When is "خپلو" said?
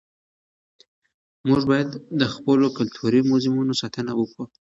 2.33-2.67